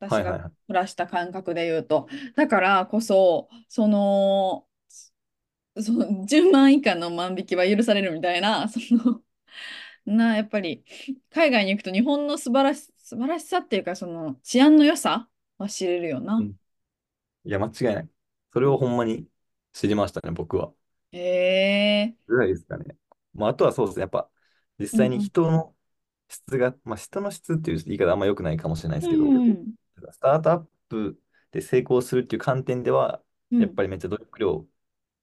[0.00, 0.52] 私が暮はいはいはい。
[0.80, 2.08] らした感覚で言うと。
[2.36, 4.68] だからこそ、その、
[5.82, 9.22] その10万以下の万引きは許されるみたいな、 その、
[10.06, 10.84] な、やっぱり
[11.30, 16.38] 海外に行くと日本の素晴らし、素晴らしさっていうか、その治安の良さは知れるよな。
[16.38, 16.50] うん。
[17.44, 18.10] いや、間違いない。
[18.52, 19.28] それをほんまに
[19.72, 20.74] 知りましたね、僕は。
[21.12, 21.18] へ
[22.02, 22.14] え。
[22.26, 22.96] ぐらいですかね。
[23.34, 24.02] まあ、あとはそうですね。
[24.02, 24.30] やっぱ、
[24.78, 25.74] 実際にうん人の
[26.28, 29.74] 質が、まあ、人の質っていう言い方あんま良くないかもしれないでうすけど、ん。
[30.12, 31.18] スタートアップ
[31.50, 33.60] で成功するっていう観点では、うん。
[33.60, 34.66] やっぱりめっちゃ努力量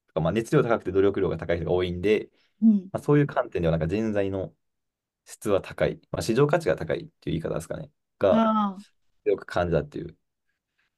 [0.07, 2.29] とか、まあ、熱量高くて努力量が高い人が多いんで、
[2.61, 2.89] うん。
[2.91, 4.53] まあ、そういう観点ではなんか人材の
[5.25, 8.77] 質は高い、まあ、市場価値が高いっていう言い方ですかね、が。
[9.25, 10.17] よく感じたっていう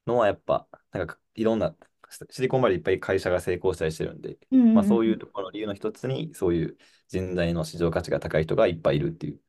[0.06, 1.74] のはやっぱ、なんかいろんな、
[2.30, 6.76] シリコンバレーいっぱい会社が成功したりしてるんで、うんまあ、そういうところの理由の一つに、そういう
[7.08, 9.40] 人材の市場価値が高い人がいっぱいいるっていう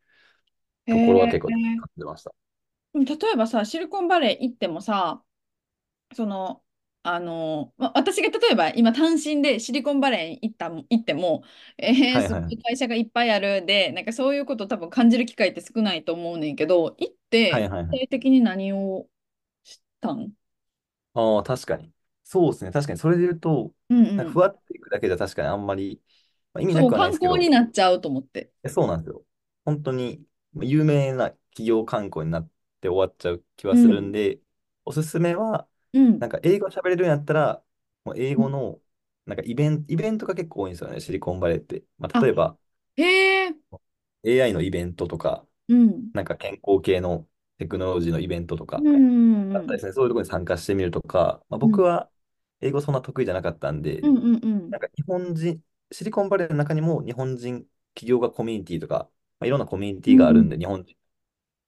[0.86, 1.54] へところは結構え。
[1.78, 2.34] 感じました。
[2.94, 5.24] でも例えばさ、シリコンバレー行ってもさ、
[6.16, 6.64] その、
[7.04, 11.44] あの、ま、私が例えば今単身でシリコンバレーに行った、行っても、
[11.78, 18.00] えー、はいはい会社がいっぱいあるで、なんかそういうこと多分感じる機会って少ないと思うねんけど、行ってはいはいはい。
[18.00, 19.10] 具体的に何を
[19.64, 20.34] 知ったん？
[21.16, 21.93] ああ、確かに。
[22.34, 22.72] そうですね。
[22.72, 24.18] 確かにそれで言うと、うんうん。
[24.18, 26.02] なんかふわっていくだけじゃ確かにあんまり、
[26.54, 28.52] まあ、意味なそう、くはない観光にですけど、なっちゃうと思って。
[28.64, 29.26] えそうなんですよ。
[29.66, 30.26] 本当に
[30.62, 32.50] 有名な企業観光になっ
[32.82, 34.12] て終わっちゃう気はするんうん。
[34.12, 34.40] で、
[34.86, 36.20] おすすめは、うん。
[36.20, 37.64] なんか英語喋れるんやったら、
[38.06, 38.82] もう英語の
[39.26, 41.84] なんかイベント、イベントが結構多いんですよね、シリコンバレーって。
[41.98, 42.58] まあ、あ、例えば
[42.98, 43.04] へ
[43.48, 43.56] え。
[44.24, 46.14] AI のイベントとか、うん。
[46.14, 47.28] なんか健康系の
[47.60, 49.54] テクノロジーのイベントとか、うんうんうん。
[49.54, 51.80] あったですね、そういうところに参加してみるとか、まあ、うん。
[51.80, 52.12] 僕は
[52.64, 54.74] 英語そんな得意じゃなかったんで、うんうんうん。
[54.74, 60.12] なんか日本人、シリコンバレーの中にも日本人企業がコミュニティとか、まあ、いろんなコミュニテ。
[60.14, 60.96] ィがあるんで、日本人、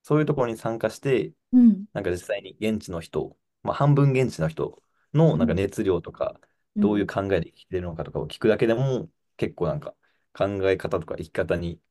[0.04, 1.86] そういうところに参加して、うん。
[1.94, 6.40] なんか実際に現地の人、まあ、半分現地の人のなんか熱量とか、
[6.80, 7.08] どういううん。
[7.08, 9.96] 考えで生きてるのかとかを聞くだけでも、結構なんか
[10.34, 11.82] 考え方とか生き方に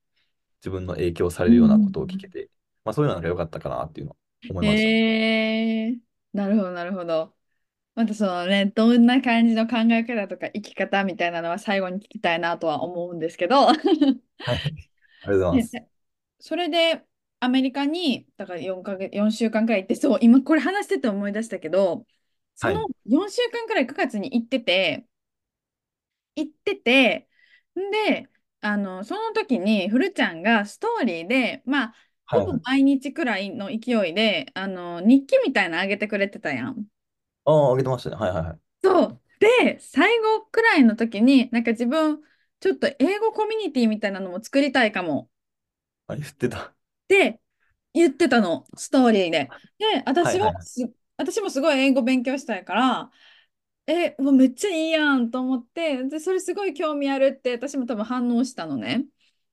[0.61, 2.51] 自分の影響されうんるようなことを聞うんけて、
[2.85, 4.17] まあ、そういうのが良かったかなっていうのを
[4.49, 4.93] 思いました
[5.91, 6.01] え。
[6.33, 7.34] なるほど、なるほど。
[7.95, 13.69] またそのね、どんな感じの考え方とか生き方みたいなのは最後に聞きたいなとは思うんですけど。
[14.47, 14.59] はい。
[14.59, 15.75] ありがとうございまねす。
[16.41, 17.05] それで
[17.41, 22.07] アメリカに、だから4か月、4週間くらい行って、そう、今これ話してて思い出したけど、
[22.57, 22.89] そのはい。
[23.07, 25.07] 4週間くらい9月に行ってて、
[26.37, 27.29] 行ってて、
[27.79, 28.29] んで、
[28.61, 31.95] あの、その時に、フルちゃんがストーリーで、まあ、
[32.27, 32.61] ほぼ。
[32.65, 36.87] 毎日くらいの勢いで、あの、日記みたいなの上げてくれてたやん。
[37.45, 38.17] ああ、あげてましたね。
[38.17, 38.75] はいはいはい。
[38.83, 39.21] そう。
[39.41, 42.23] で、最後くらいの時に、なんか自分、
[42.61, 45.31] ちょっと英語コミュニティみたいなのも作りたいかも
[46.07, 46.75] あ、言ってた。
[47.05, 47.41] って
[47.95, 49.55] 言ってたの、ストーリーで。
[49.79, 50.67] で、私ははいはいはい。
[50.67, 53.11] す、私もすごい英語勉強したいから、
[53.89, 59.07] え、もうめっちゃいいやんと思って、で、それすごい興味あるって私も多分反応したのね。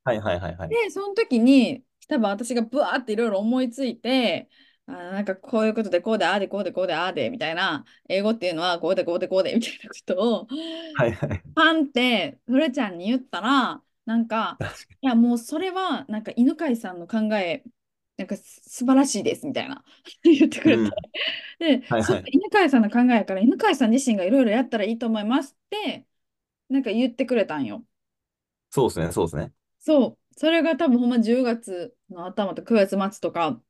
[0.04, 0.78] はいはいはいはい。
[0.86, 4.50] で、その時に、多分私がブワーっていろいろ思いついて、
[4.88, 10.48] あ、なんかこういうことでこうでああでこうでこうでああでみたいな、英語っていうのはこうでこうでこうでみたいなことを
[10.94, 11.44] はいはい。
[11.56, 14.62] パンってフレちゃんに言ったら、なんか、
[15.02, 17.64] いやもうそれはなんか犬飼さんの考え、
[18.18, 19.84] なんかす素晴らしいですみたいな
[20.24, 20.72] 言ってくに。
[20.72, 20.84] れて。
[20.84, 20.96] うん。
[21.60, 22.30] で、はいはい。
[22.32, 26.08] 犬飼さんの考えやから、犬飼さん自身がいろいろやったらいいと思いますって、
[26.70, 27.86] なんか言ってくれたんよ。
[28.70, 29.54] そうですね、そうですね。
[29.80, 30.40] そう。
[30.40, 33.62] それが多分ほんま10月の頭と9月末とか、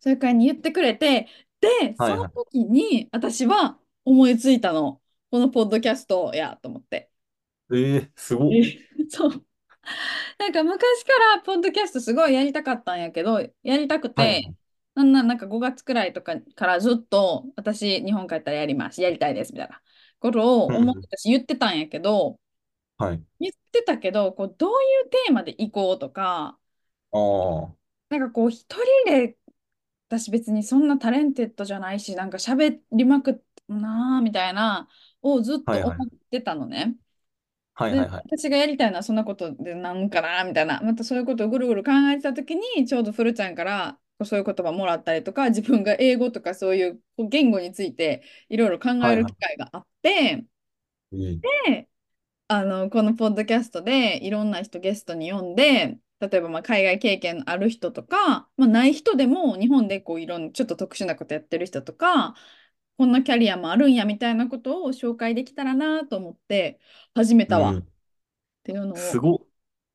[0.00, 1.26] それからに言ってくれて、
[1.60, 2.28] で、その。
[2.28, 5.00] 時に私は思いついたの。
[5.30, 7.10] このポッドキャストやと思って。
[7.72, 8.50] ええすごっ。
[8.52, 9.46] えそう。
[10.38, 14.54] なんか昔からポッドキャストすごいやりたかったんやけど、やりたくて、はいはい。
[14.94, 19.80] なんなん、なんか5月くらいとかからずっと私日本帰ったらやります、やりたいですみたいな
[20.18, 20.66] ことを。
[20.66, 22.38] 思ってたし言ってたんやけど、
[22.98, 23.22] はい。
[23.38, 24.72] 言ってたけど、こうどうい
[25.06, 26.58] うテーマで行こうとか、
[27.12, 27.74] ああ。
[28.10, 28.66] なんかこう一
[29.04, 29.36] 人で
[30.10, 34.88] 私別にそんな talented じゃないし、なんか喋りまくったなーみたいな、
[35.22, 36.00] をずっとはいはい。
[36.00, 36.96] 思ってたのね。
[37.78, 38.26] で、はいはいはい。
[38.30, 50.46] 私がやりたいのはそんなことでなんかなみたいな、またそういうことをぐるぐる考えてた時に、ちょうどフルちゃんからそういう言葉もらったりとか、自分が英語とかそういう言語についていろいろ考える機会があって、
[51.12, 51.16] い。
[51.16, 51.42] いい。
[51.66, 51.88] で、
[52.48, 62.34] あの、このポッドキャストでいろんな人ゲストに呼んで、例えばまあ海外経験ある人とか、まあ、ない人でも日本でこういろんなちょっと特殊なことやってる人とか、
[62.98, 66.80] こんなキャリアもあるんやみたいなことを紹介できたらなと思って
[67.14, 67.88] 始めたわっうん。
[68.64, 69.38] ていうのをすごっ。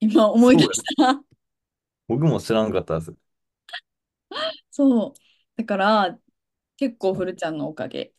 [0.02, 0.66] 今思い出。
[0.66, 1.24] した。
[2.08, 3.16] 僕も知らんかったです。
[4.72, 5.14] そう。
[5.58, 6.20] だから
[6.78, 8.14] 結構フルちゃんのおかげ。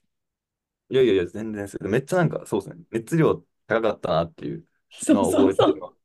[0.89, 1.69] いやいやいや、全然。
[1.91, 2.85] めっちゃなんか、そうですね。
[2.91, 4.67] 熱量高かったなっていう
[5.03, 5.51] そうのはそうそう。
[5.51, 5.96] 覚えてるの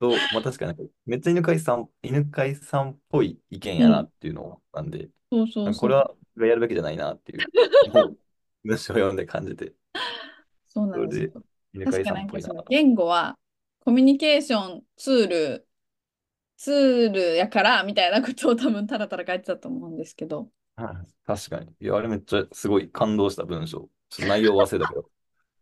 [0.00, 4.06] と、まあ確かに、めっちゃ犬飼さん、犬飼さんっぽい意見やなうん。
[4.06, 5.74] っていうのを思ったんで、そうそうそう。
[5.74, 7.38] これはやるべきじゃないなっていう
[7.94, 8.16] のを
[8.64, 9.72] 文章を読んで感じて、
[10.66, 11.42] そうなんですよ。
[11.72, 12.64] 犬飼確かさんっぽいな。
[12.68, 13.38] 言語は
[13.80, 15.68] コミュニケーションツール
[16.56, 21.74] ツールやからみたいなことを多分たらたら書いてたと思うんですけど、はい確かに。
[21.80, 23.88] いや、あれめっちゃすごい感動した文章。
[24.10, 25.10] ちょっと内容忘れたけど、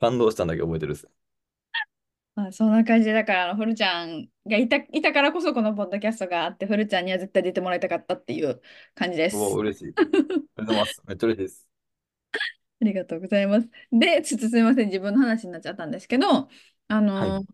[0.00, 1.08] 感動したんだけど覚えてるっす。
[2.34, 8.62] まあ、そんな感じでだからあのフルちゃんがいた、いたからこそこのポッドキャストがあってフルちゃんには絶対出てもらいたかったっていう
[8.94, 9.58] 感じでうわ、す。
[9.58, 9.94] 嬉しい。
[10.56, 11.02] ありがとうございます。
[11.06, 11.68] めっちゃ嬉しいです。
[12.80, 13.68] ありがとうございます。
[13.92, 16.48] で、ちょっとすみません、自分の話になっちゃったんですけど、
[16.88, 17.36] あはい。
[17.36, 17.46] の、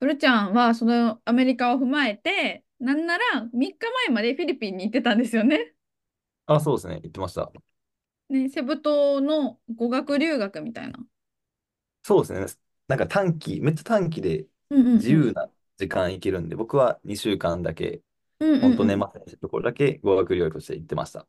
[0.00, 5.74] フルちゃんはそのアメリカを踏まえて、なんなら3日前までフィリピンに行ってたんですよね。
[6.46, 7.00] あ、そうですね。
[7.00, 7.50] 言ってました。
[8.28, 10.98] ね、セブ島の語学留学みたいな。
[12.02, 12.64] そうですね。
[12.88, 14.98] なんか短期、めっちゃ短期でうんうんうん。
[14.98, 18.02] 自由な時間行けるんで、僕は2週間だけ、
[18.40, 18.60] うんうんうん。
[18.60, 21.26] 本当年末年始のところだけ語学留学として行ってました。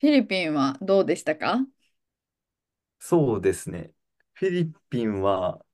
[0.00, 1.64] フィリピンはどうでしたか？
[2.98, 3.92] そうですね。
[4.34, 5.64] フィリピンは、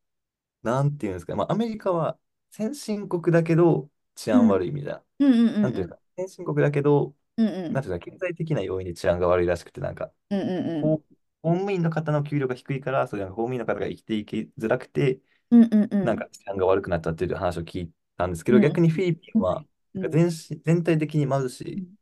[0.62, 2.18] なんていうんですかね、まあ、アメリカは
[2.50, 4.48] 先進国だけど治安うん。
[4.48, 5.04] 悪いみたいな。
[5.20, 5.62] うんうんうんうん。
[5.62, 7.72] なんていうか、先進国だけど、うんうん。
[7.74, 11.15] なんていうか、経済的な要因で治安が悪いらしくて、なんか、うんうんうん。
[11.42, 15.20] 公務員の方の給料が低いから、そういうなんか公務員の方が生きていきづらくて、
[15.50, 16.06] うんうんうん。
[16.06, 20.12] なんか治安が悪くなったっていう話を聞いたんですけど、うん逆にフィリピンは、うん。
[20.12, 21.96] 全し全体的に貧しいうん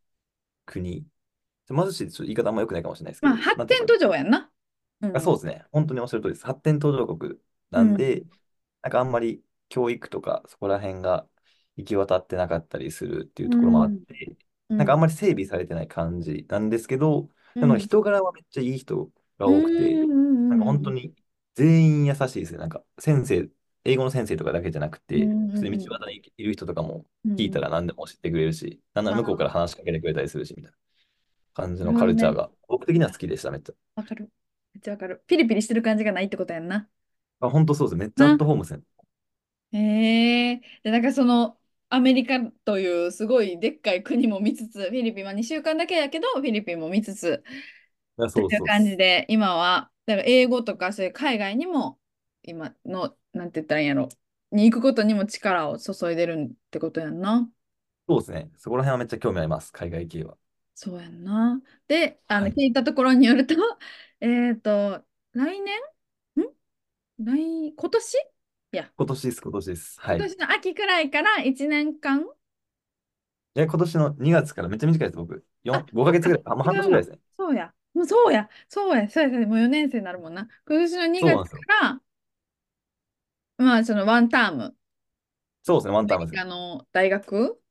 [0.65, 1.07] 国、
[1.69, 4.49] 貧しいってちょっと言い方あんま良くないかもしれないですけまあ、ど、なんていうか、発展途上やんな。
[5.01, 5.19] うあ。
[5.19, 5.65] そうですね。
[5.71, 6.45] 本当におっしゃる通りです。
[6.45, 7.39] 発展途上国
[7.75, 7.81] うん。
[7.81, 8.25] なんで、
[8.81, 11.27] なんかあんまり教育とかそこら辺が
[11.77, 14.03] 行き渡ってなかったりするっていうところもあっうん。
[14.07, 14.37] て、
[14.69, 14.77] うん。
[14.77, 17.79] なんかあんまり整備されてない感じなんですけど、でもうん。
[17.79, 20.11] 人柄はめっちゃいい人がう多くて、ん。
[20.49, 20.65] なんかうん。
[20.65, 21.15] 本当に
[21.55, 22.59] 全員優しいですね。
[22.59, 23.49] なんか先生、
[23.83, 25.29] 英語の先生とかだけじゃなくて、うん。
[25.47, 25.89] 普通にうん。
[25.89, 27.35] 道端にいる人とかもうん。
[27.37, 30.77] 聞いたら何でも教えてくれるし、なんなら向こうから話しかけてくれたりするし、みたいな
[31.53, 31.93] 感じの。
[31.93, 33.73] カルチャーが僕的には好きでした、めっちゃ。
[33.95, 34.31] わかる。
[34.73, 35.23] めっちゃわかる。
[35.27, 36.89] ピリピリしてる感じがないってことやんな。
[37.39, 37.95] あ、本当そうです。
[37.95, 38.37] めっちゃアッな。
[38.37, 38.83] トホームですね。
[39.71, 40.61] へえ。
[40.83, 47.43] で、なんかその、アメリカというすごいでっかい国も見つつ、フィリピンは2週間だけやけど、フィリピンも見つつ、
[48.29, 48.75] そうというそうっす。
[48.75, 51.99] 感じで、今は、だから英語とかそういう海外にも、
[52.43, 54.09] 今の、なんて言ったらいいんやろ、
[54.51, 57.49] に行くことにも力を注いでるってことやんな。
[58.07, 58.51] そうですね。
[58.57, 59.71] そこら辺はめっちゃ興味あります。
[59.71, 60.37] 海外系は。
[60.75, 61.61] そうやんな。
[61.87, 62.57] で、あの、はい。
[62.57, 63.55] 聞いたところによると、
[64.19, 65.79] えっと、来年？
[66.39, 66.43] ん？
[67.19, 68.15] 来、今年？
[68.71, 70.01] いや、今年です、今年です。
[70.01, 70.17] はい。
[70.17, 72.25] 今年の秋くらいから1年間？
[73.55, 75.45] え、今年の2月からめっちゃ短いです、僕。
[75.69, 76.43] あ、4、5そっか、ヶ月ぐらい。
[76.45, 76.75] あ、もう半。
[76.75, 77.19] 年ぐらいですね。
[77.37, 77.73] そうや。
[77.95, 78.49] もうそうや。
[78.69, 79.09] そうや。
[79.09, 79.29] そうや。
[79.29, 80.47] そうやもう4年生になるもんな。
[80.67, 81.65] 今年の2月かそうなんですよ。
[83.57, 84.77] ら、まあ、そのワンターム、
[85.63, 86.41] そうですね、ワンタームですね。
[86.41, 87.61] アメリカの大学？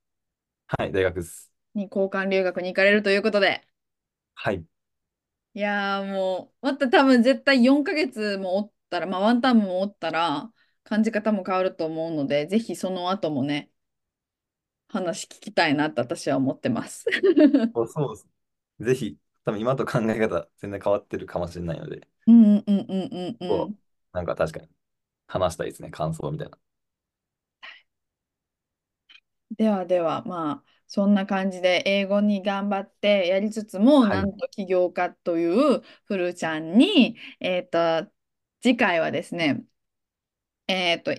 [0.67, 1.51] はい、大学です。
[1.75, 3.67] に交換留学に行かれるということで。
[4.35, 4.65] はい。
[5.53, 10.51] いやーもう、また多分絶対4ヶ月もおったら、まあワンタームもおったら、
[10.83, 13.71] 感じ方も変わると思うので、ぜひその後もね、
[14.87, 17.05] 話聞きたいなと私は思ってます。
[17.73, 18.27] おそうです。
[18.79, 23.79] ぜひ、多分今と考え方全然変わってるかもしれないので、うんうんうんうんうん
[24.13, 24.69] なんか確かに
[25.27, 26.57] 話したいですね、感想みたいな。
[29.57, 34.21] ではでは、まあ、そんな感じで英語に頑張ってやりつつも、はい。
[34.21, 35.45] なんと起業家とい
[35.77, 38.09] うフルちゃんに、えっと、
[38.61, 39.65] 次回はですね、
[40.67, 41.13] えっと、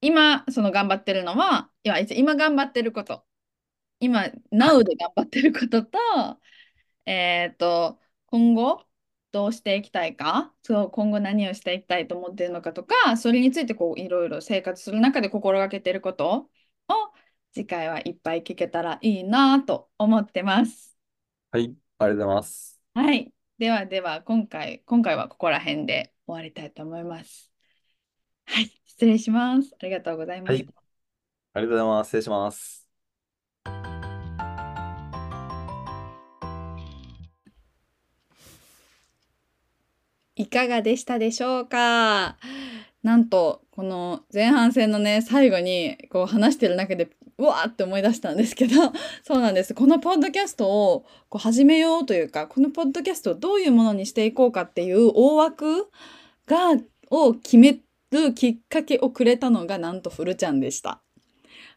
[0.00, 3.26] 今、その頑張ってるのは、いや、今頑張ってること、
[4.00, 4.20] 今、
[4.58, 4.80] はい。
[4.80, 5.98] Now で頑張ってることと、
[7.06, 8.84] えっと、今後、
[9.32, 16.50] どうしていきたいか、そう、今後何をしていきたいと思っているのかとか、それについてこういろいろ生活する中で心がけていること
[16.88, 17.12] を
[17.52, 20.96] 次回はいっぱい聞けたらいいなと思ってます。
[21.50, 21.74] はい。
[21.98, 22.80] ありがとうございます。
[22.94, 23.32] はい。
[23.58, 27.52] ではでは、今回、今回はここら辺で終わりたいと思います。
[28.46, 28.72] はい。
[28.86, 29.74] 失礼します。
[29.80, 30.58] ありがとうございまはい。
[30.58, 30.72] した。
[31.54, 32.08] ありがとうございます。
[32.08, 32.85] 失礼します。
[40.46, 42.36] いかがでしたでしょうか？
[43.02, 48.92] なんと、この前半戦のね、最後にこう話してるだけで、うわーって思い出したんですけど、
[49.26, 49.74] そうなんです。
[49.74, 55.90] このポッドキャストをこう始めようというか、このポッドキャストをどういうものにしていこうかっていう大枠
[56.46, 56.76] が、
[57.10, 57.80] を決め
[58.12, 61.02] るきっかけをくれたのが、なんとフルちゃんでした。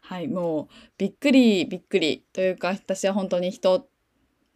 [0.02, 3.88] はい、もうびっくりびっくりというか、私は本当に人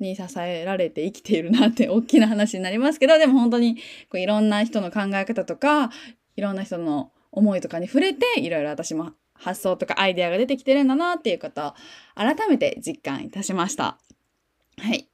[0.00, 3.80] に支えられて生きているなって大きな話になりますけど、でも本当にこ
[4.14, 5.90] ういろんな人の考え方とか、
[6.36, 11.74] いろんな人の思いとかに触れて、いろいろ私も発想とかアイデアが出てきてるんだなっていうことを
[12.14, 13.98] 改めて実感いたしました。
[14.78, 15.08] はい。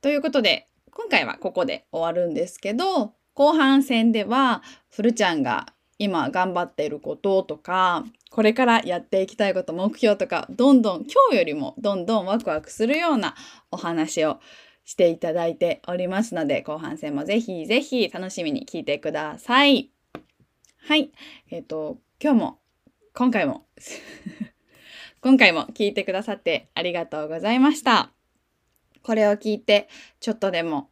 [0.00, 13.36] ということで、今回はここで終わるんですけど、後半戦では、ふるちゃんが今頑張っていることとか、これからやっていきたいこと、目標とか、どんどん今日よりもどんどんワクワクするような
[13.70, 14.40] お話を
[14.84, 19.90] していただいておりますので、後半戦もぜひぜひ楽しみに聞いてください。
[20.78, 21.12] はい。
[21.52, 22.58] えっ、と、今日も、
[23.14, 23.64] 今回も、
[25.22, 28.10] 今回も聞いてくださってありがとうございました。
[29.04, 29.88] これを聞いて、
[30.18, 30.90] ちょっとでも、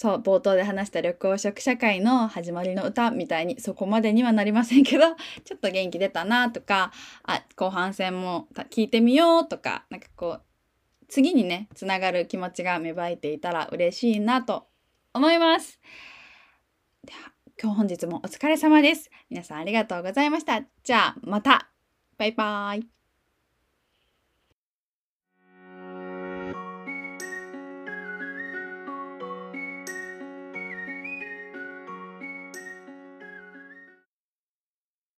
[0.00, 6.92] そう、冒頭で話した緑黄色社会の始まりの歌みたいにそこまでにはなりませんけど、 ちょっと元気出たなとか、
[7.24, 10.42] あ、後半戦も聞いてみようとか、なんかこう、
[11.08, 14.68] 次にね、つながる気持ちが芽生えていたら嬉しいなと
[15.14, 15.80] 思います。
[17.02, 19.10] では、今日本日もお疲れ様です。
[19.30, 20.62] 皆さんありがとうございました。
[20.84, 21.72] じゃあ、また。
[22.18, 22.97] バイバーイ。